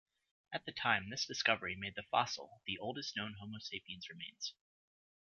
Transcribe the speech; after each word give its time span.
At 0.51 0.65
the 0.65 0.71
time, 0.71 1.11
this 1.11 1.27
discovery 1.27 1.75
made 1.75 1.93
the 1.95 2.01
fossils 2.09 2.61
the 2.65 2.79
oldest 2.79 3.15
known 3.15 3.35
"Homo 3.39 3.59
sapiens" 3.59 4.09
remains. 4.09 4.55